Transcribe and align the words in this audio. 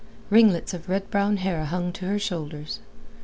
Ringlets 0.31 0.73
of 0.73 0.89
red 0.89 1.11
brown 1.11 1.37
hair 1.37 1.63
hung 1.65 1.93
to 1.93 2.05
her 2.07 2.17
shoulders. 2.17 2.79